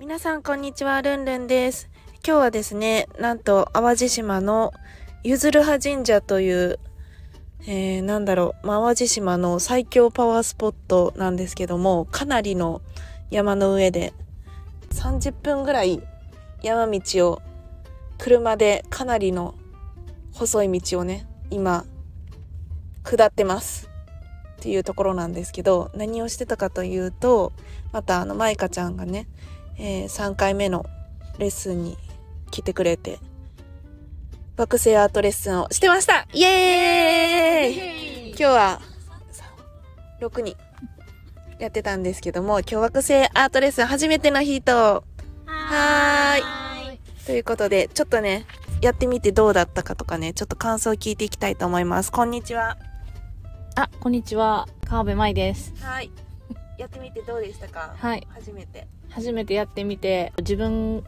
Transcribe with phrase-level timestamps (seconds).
[0.00, 1.90] 皆さんこんにちは、ルンルンです。
[2.26, 4.72] 今日はですね、なんと淡路島の
[5.22, 6.78] ゆずるは神社という、
[7.66, 12.80] えー、なんだろう、ま淡路島の最強パワースポットなんですけども、かなりの
[13.30, 14.14] 山の上で
[14.92, 16.02] 30分ぐらい
[16.62, 17.42] 山道を
[18.16, 19.54] 車でかなりの
[20.32, 21.84] 細い道をね、今、
[23.04, 23.90] 下ってます。
[24.60, 27.52] っていうところなんですけど、何をしてたかというと、
[27.92, 29.26] またあの、マイカちゃんがね、
[29.82, 30.84] えー3回目の
[31.38, 31.96] レッスンに
[32.50, 33.18] 来てくれて、
[34.58, 38.80] 惑星アートレッスンをしてましたイエーイ今日は
[40.20, 40.54] 6人
[41.58, 46.98] やってたんですけども、今日惑星アートレッスン初めての人、はーい。
[47.24, 48.44] ということで、ちょっとね、
[48.82, 52.12] やってみてどうだったかとかね、ちょっと感想を聞いていきたいと思います。
[52.12, 52.76] こんにちは。
[53.76, 54.68] あ、こんにちは。
[54.86, 55.72] 川辺舞です。
[55.80, 56.10] はい。
[56.80, 57.94] やってみてどうでしたか？
[57.96, 58.26] はい。
[58.30, 58.88] 初めて。
[59.10, 61.04] 初めてやってみて、自分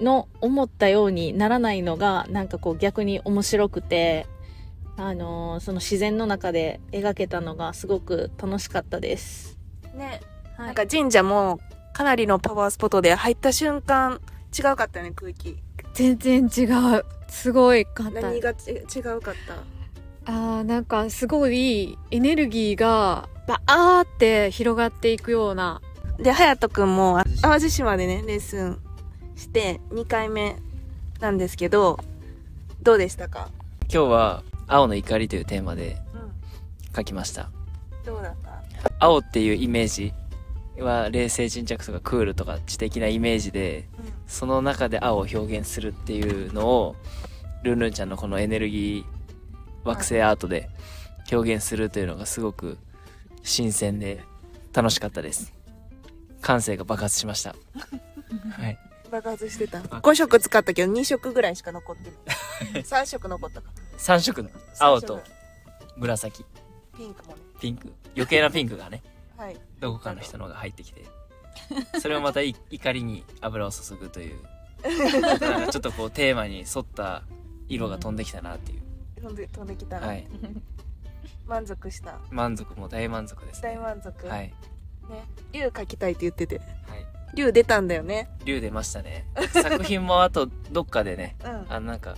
[0.00, 4.26] の思ったようにならないのが、なんかこう逆に面白くて、
[4.96, 9.58] あのーその自然の中で描けたのがすごく楽しかったです。
[9.94, 10.20] ね、
[10.56, 11.58] はなんか神社も
[11.92, 14.20] かなりのパワースポットで入った瞬間
[14.56, 15.56] 違うかったね、空気。
[15.94, 16.64] 全然違
[16.96, 19.34] うすごいかった何がち違うかっ
[20.24, 20.32] た？
[20.32, 25.80] あーなんかすごいエネルギーがバーって広がっていくような
[26.18, 28.78] で、はやとくんもあ淡路島でね、レッスン
[29.34, 30.56] して2回目
[31.18, 31.98] なんですけど、
[32.82, 33.48] どうでしたか？
[33.92, 36.94] 今日は青の怒りというテーマでうん。
[36.94, 37.50] 書きました。
[38.04, 38.34] どうだっ
[38.82, 38.92] た？
[39.00, 40.12] 青っていうイメージ
[40.80, 43.88] は冷静沈着とかクールとか知的なイメージで、
[44.28, 46.96] その中で青を表現するっていうのを、
[47.64, 50.70] ルンルンちゃんのこのエネルギー惑星アートで
[51.32, 52.78] 表現するというのがすごく
[53.42, 54.22] 新鮮で
[54.72, 55.52] 楽しかったです。
[56.40, 57.50] 感性が爆発しました。
[57.50, 58.78] はい。
[59.04, 59.10] うん。
[59.10, 59.80] 爆発してた。
[59.80, 62.10] 5色使ったけど2色ぐらいしか残って
[62.72, 62.82] ない。
[62.84, 63.70] 3色残ったか。
[63.98, 64.50] 3色の？
[64.78, 65.20] 青と
[65.96, 66.44] 紫、
[66.96, 67.42] ピンクもね。
[67.60, 69.02] ピンク、余計なピンクがね、
[69.36, 69.56] はい。
[69.80, 71.04] どこかの人のが入ってきて
[72.00, 74.38] それをまたい 怒りに油を注ぐという
[75.70, 77.22] ちょっとこうテーマに沿った
[77.68, 78.82] 色が飛んできたなっていう、
[79.20, 80.26] 飛んで飛んできたら、はい
[81.46, 82.18] 満足した。
[82.30, 84.26] 満足も大満足です大ね満足。
[84.26, 84.52] はい
[85.08, 85.24] ね。
[85.52, 86.58] 竜描きたいって言ってて。
[86.58, 86.66] はい
[87.32, 88.28] 竜出たんだよね。
[88.44, 91.66] 竜出ましたね 作品もあとどっかでねうん。
[91.68, 92.16] あのなんか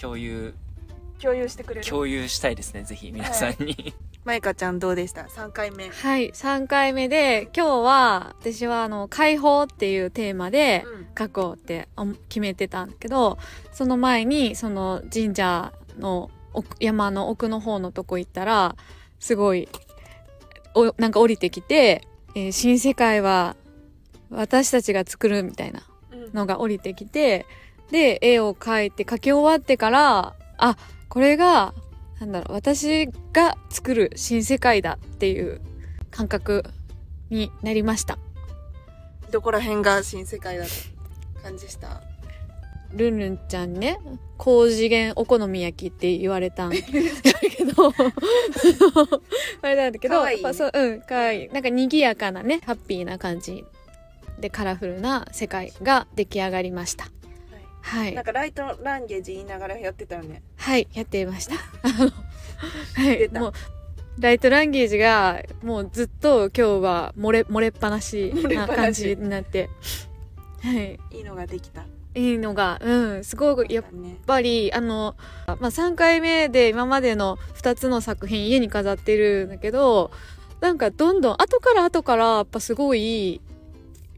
[0.00, 0.54] 共有
[1.20, 1.86] 共有してくれる。
[1.86, 3.94] 共有したいですねぜひ皆さんに、
[4.24, 5.88] マイカちゃんどうでした ?3 回目。
[5.90, 11.06] はい3回目で今日は私はあの解放っていうテーマでうん。
[11.18, 13.38] 書こうってあ決めてたんだけど
[13.72, 16.35] その前にその神社の奥
[16.80, 18.76] 山の奥の方のとこ行ったら
[19.18, 19.68] すごい
[20.74, 23.56] おなんか降りてきて、えー新世界は
[24.30, 27.46] 私たちが作るみたいなうんのが降りてきて、
[27.90, 30.76] で、絵を描いて描き終わってから、あ、
[31.08, 31.72] これが、
[32.20, 35.60] なんだろう、私が作る新世界だっていう
[36.10, 36.64] 感覚
[37.30, 38.18] になりました。
[39.30, 40.70] どこら辺が新世界だと
[41.42, 42.02] 感じした？
[42.96, 43.98] ルンルンちゃんにね、
[44.36, 47.92] 高次元お好み焼きって言われたんだけど、
[49.62, 51.48] あれなんだけど、いいねまあそう、うん、かわいい。
[51.48, 53.64] なんか賑やかなね、ハッピーな感じ
[54.40, 57.08] でカラフルな世界が出来上がりました。
[57.82, 58.24] はいなん。
[58.24, 60.42] かライトランゲージ言いながらやってたよね。
[60.56, 61.54] はい、やっていました。
[61.82, 62.10] あ の
[62.94, 63.52] はい、もう、
[64.18, 69.68] ライトランゲージが、もうずっと今日は漏れ、漏れっぱなし漏れっぱなしな感じになって、
[70.62, 71.84] はい、いいのができた。
[72.16, 74.16] いいのが、うん、すごく、やっね。
[74.26, 75.14] ぱり、あの、
[75.46, 80.10] まあ、3回目で今までの2つの作品家に飾ってるんだけど、
[80.60, 83.40] なんかどんどん後から後からやっぱすごい、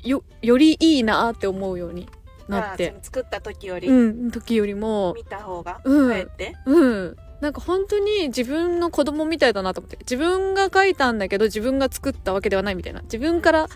[0.04, 2.08] よ、よりいいなって思うように
[2.48, 3.92] なって作った時よりう
[4.26, 6.28] ん、時よりも、見た方が、うん。
[6.66, 7.16] うん。
[7.40, 9.96] なんか本当に自分の子供みたいだなと思って。
[10.00, 13.02] 自分が描いたんだけど自分が作ったわけではないみたいな。
[13.02, 13.68] 自分から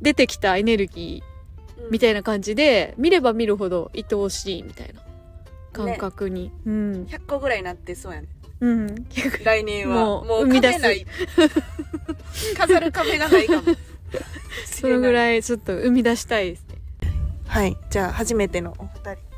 [0.00, 1.37] 出てきたエネルギー
[1.90, 5.00] みたいな感じで、見れば見るほど愛おしいみたいな
[5.72, 6.52] 感覚に。
[6.66, 7.06] うん。
[7.08, 8.28] 100個ぐらいになってそうやね。
[8.60, 9.06] うん。
[9.44, 9.96] 来年は。
[9.96, 11.06] もうもう生み出すカフェない。
[12.56, 13.62] 飾るカフェがないかも。
[14.66, 16.76] そのぐらいちょっと生み出したいですね。
[17.46, 17.76] はい。
[17.90, 19.28] じゃあ、初めてのお二人。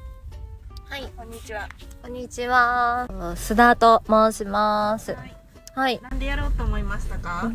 [0.91, 1.69] はい、こんにちは。
[2.03, 3.07] こんにちは。
[3.37, 5.17] 須田と申します。
[5.75, 6.01] はい。
[6.03, 7.51] なんでやろうと思いましたか？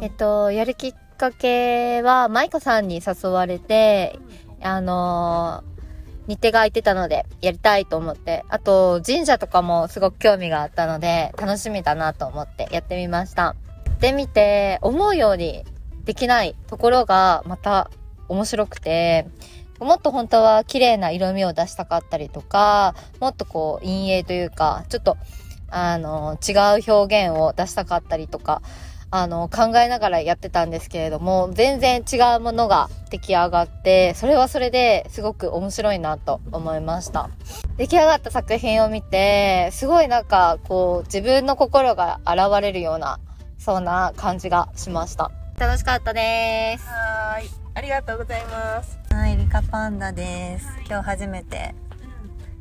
[0.00, 4.18] えっと、やるきっかけは、舞子さんに誘われて、
[4.62, 5.70] あのー
[6.26, 13.56] 日程が空いてたので、やりたいと思って、あと、神社とかもすごく興味があったので、楽しみだなと思ってやってみました。
[13.98, 15.64] でみて、思うように
[16.04, 17.90] できないところがまた
[18.28, 19.26] 面白くて、
[19.80, 25.16] もっと本当は綺麗な色味を出したかったりとか、もっとこう、陰影というか、ちょっと、
[25.68, 28.62] あの、違う表現を出したかったりとか、
[29.12, 37.28] あの、考えながらやってたんですけれども、全然違うものが出来上がって、それはそれですごく面白いなと思いました。
[37.76, 43.18] 出来上がった作品を見て、すごいなんか、こう、自分の心が現れるような、
[43.58, 45.32] そんな感じがしました。
[45.58, 46.86] 楽しかったです。
[46.86, 47.50] はーい。
[47.74, 48.96] ありがとうございます。
[49.10, 50.66] はい、リカパンダです。
[50.86, 51.74] 今日初めて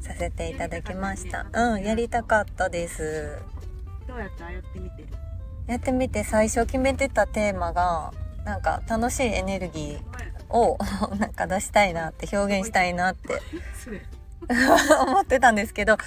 [0.01, 1.45] させていただきました。
[1.53, 3.37] うん、やりたかったです。
[4.07, 4.51] どうやった？
[4.51, 5.03] やってみて。
[5.69, 8.11] やってみて最初決めてたテーマが、
[8.43, 10.79] なんか楽しいエネルギーを
[11.19, 13.39] なんか出したいなって表現したいなって
[15.05, 15.97] 思ってたんですけど、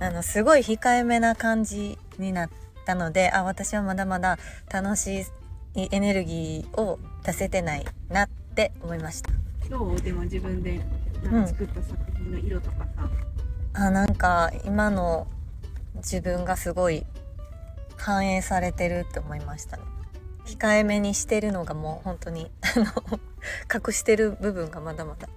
[0.00, 2.50] あの、すごい控えめな感じになっ
[2.86, 4.38] たので、あ、私はまだまだ
[4.72, 5.26] 楽し
[5.74, 9.30] いエネルギーを出せてないなって思いました。
[9.68, 10.80] どうでも自分で
[11.22, 13.10] なんか作った作品の色とかさ。
[13.74, 15.26] あなんか今の
[15.96, 17.06] 自分がすごい
[18.00, 19.82] 反映されてるって思いましたね。
[20.46, 22.84] 控えめにしてるのがもう本当にあの
[23.72, 25.28] 隠してる部分がまだまだ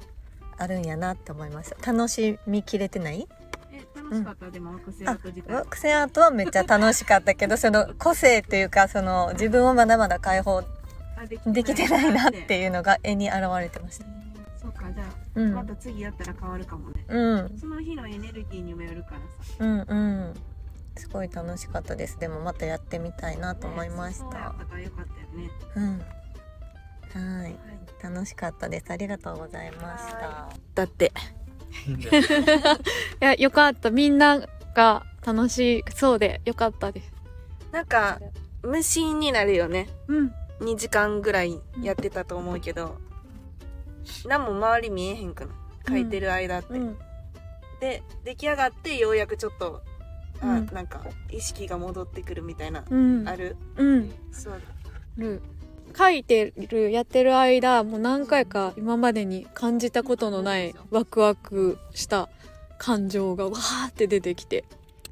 [0.57, 1.91] あるんやなって思いました。
[1.91, 3.27] 楽しみきれてない？
[3.71, 5.53] え、楽しかった、でも、惑星アあート自体。
[5.53, 10.63] ワークセアートはめっちゃ楽しかったけど その個性というかその自分をまだまだ解放あ
[11.45, 12.59] できてないなって。
[12.59, 14.05] いうのが絵に現れてました。
[14.59, 15.53] そうか、じゃあ、うん。
[15.53, 17.05] また次やったら変わるかもね。
[17.09, 17.57] うん。
[17.59, 19.55] その日のエネルギーにもよるからさ。
[19.59, 19.95] うんう
[20.29, 20.33] ん
[20.95, 25.51] すごい楽しかったですでもまたやってみたいなと思いましたったからよかったよね。
[25.75, 26.23] うん
[27.13, 27.55] はい
[28.01, 31.11] 楽しかったですありがとうございましただって。
[31.85, 31.97] い
[33.19, 33.89] や、よかった。
[33.89, 34.41] みんな
[34.75, 37.11] が楽しそうでよかったです。
[37.71, 38.19] なんか、
[38.61, 39.89] 無心になるよね。
[40.07, 40.33] うん。
[40.59, 42.97] 2時間ぐらいやってたと思うけど、
[44.25, 45.53] 何も周り見えへんくな
[45.87, 46.97] 書いてる間って、うん。
[47.79, 49.81] で出来上がってようやくちょっと
[50.43, 51.01] あ、うんなんか
[51.31, 53.27] 意識が戻ってくるみたいな、うん。
[53.27, 54.11] あるうん。
[54.31, 54.61] そう
[55.17, 55.41] る。
[55.95, 62.29] 書いてる、やってる間、もう何回か今までに感じたことのないワクワクした
[62.77, 64.65] 感情がわーって出てきて、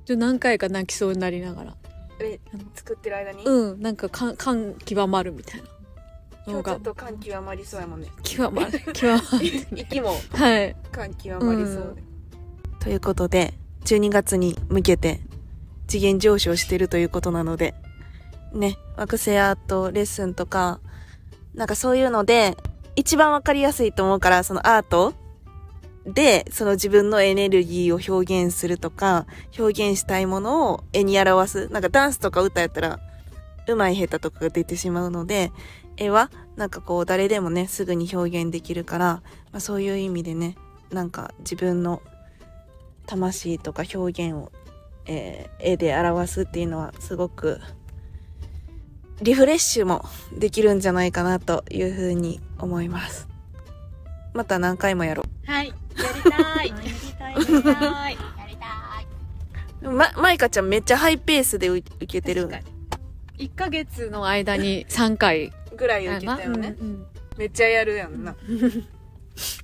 [0.05, 1.75] ちょ何回か泣きそうになりながら。
[2.19, 2.39] え
[2.75, 5.61] 作ってる間に、うん、なんか感、感極まるみたい
[6.47, 9.45] なのがちょっ、と感極まりそうやもんね極まる、極まる。
[9.75, 10.75] 息もはい。
[10.91, 12.03] 感極まりそうで、
[12.79, 13.53] ということで
[13.85, 15.21] 12月に向けて
[15.87, 17.73] 次元上昇してるということなので
[18.53, 20.79] ね惑星アートレッスンとか
[21.53, 22.57] なんかそういうので
[22.95, 25.13] 一番わかりやすいと思うからそのアート
[26.05, 32.99] でその自分のエネルギーを表現するとか表現したいものを絵に表すなんかダンスとか歌やったら
[33.67, 35.51] 上手い下手とかが出てしまうので
[35.97, 39.05] 絵はなんかこう誰でもねすぐに表現できるから、
[39.51, 40.55] まあ、そういう意味でね
[40.91, 42.01] なんか自分の
[43.11, 44.51] 魂とか表現を、
[45.05, 47.59] えー絵で表すっていうのはすごく
[49.21, 53.27] リフレッシュもできるんじゃないかなというふうに思います。
[54.33, 55.67] また何回もやろはい。
[55.67, 56.69] やりたい。
[56.69, 56.83] やり
[57.17, 57.33] たい。
[57.33, 58.67] やりた
[59.01, 59.07] い。
[59.83, 59.91] う。
[59.91, 62.69] ま、マイカちゃんめっちゃハイペースで受受けてる確か
[63.37, 66.07] 1ヶ月の間に3回ぐらい。
[66.07, 66.75] 受けたよね。
[66.79, 67.05] うんうん
[67.37, 68.35] めっちゃやるやんな。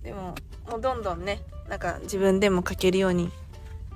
[0.01, 0.35] でも、
[0.69, 3.31] もうどんどんね、なんか自分でも書けるように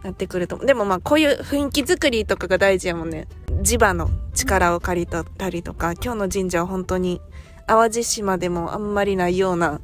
[0.03, 0.57] なってくると。
[0.57, 3.27] でもまあこういう雰囲気作りとかが大事やもんね。
[3.61, 7.21] 地場の力を借りたりとか、今日の神社は本当に
[7.67, 9.81] 淡路島でもあんまりないような、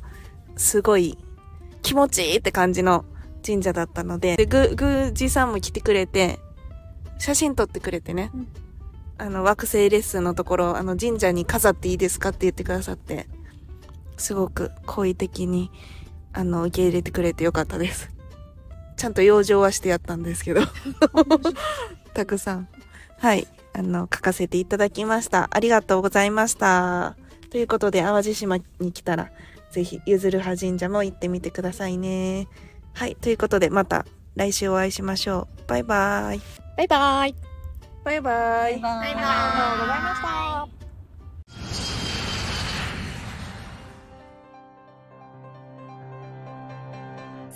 [0.55, 1.17] すごい
[1.81, 3.05] 気持ちいいって感じの
[3.45, 6.39] 神社だったので、で、ぐ、ぐじさんも来てくれて、
[7.19, 8.31] 写真撮ってくれてね。
[8.33, 8.47] うん
[9.19, 13.27] あの、惑星レッスンのところ、あの、神社に飾っていいですかって言ってくださって、
[14.17, 15.71] すごく好意的に、
[16.37, 18.11] あの、受け入れてくれてよかったです。
[18.95, 20.61] ちゃんと養生はしてやったんですけど。
[22.13, 22.67] たくさん。
[23.17, 23.47] はい。
[23.73, 25.47] あの、書かせていただきました。
[25.49, 27.15] ありがとうございました。
[27.49, 29.31] ということで、淡路島に来たら、
[29.71, 32.47] ぜひ、ゆずるは神社も行ってみてくださいね。
[32.93, 33.15] はい。
[33.15, 35.67] ということで、また来週お会いしましょう。
[35.67, 36.41] バイバイ。
[36.77, 37.35] バイバイ。
[38.03, 38.79] バイバイ。
[38.79, 40.56] バイバイバイバイありがとうございました。